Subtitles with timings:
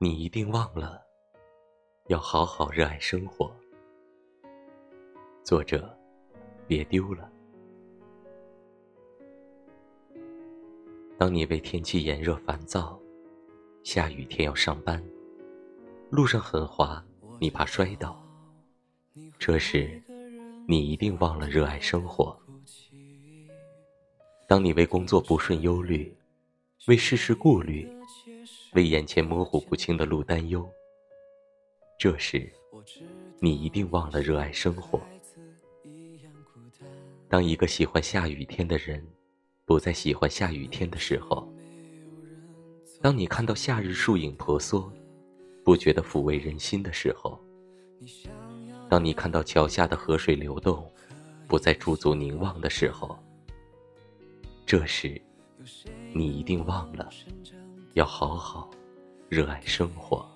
[0.00, 1.02] 你一定忘了，
[2.06, 3.52] 要好好热爱生活。
[5.42, 5.92] 作者：
[6.68, 7.28] 别丢了。
[11.18, 12.96] 当你为天气炎热烦躁，
[13.82, 15.02] 下雨天要上班，
[16.10, 17.04] 路上很滑，
[17.40, 18.24] 你怕摔倒，
[19.36, 20.00] 这时，
[20.68, 22.40] 你一定忘了热爱生活。
[24.46, 26.16] 当你为工作不顺忧虑，
[26.86, 27.90] 为世事顾虑，
[28.72, 30.68] 为眼前模糊不清的路担忧，
[31.98, 32.50] 这时，
[33.40, 35.00] 你一定忘了热爱生活。
[37.28, 39.06] 当一个喜欢下雨天的人，
[39.64, 41.46] 不再喜欢下雨天的时候，
[43.02, 44.90] 当你看到夏日树影婆娑，
[45.64, 47.38] 不觉得抚慰人心的时候，
[48.88, 50.90] 当你看到桥下的河水流动，
[51.46, 53.18] 不再驻足凝望的时候。
[54.64, 55.20] 这时，
[56.14, 57.10] 你一定忘了，
[57.94, 58.70] 要好好
[59.28, 60.26] 热爱生活。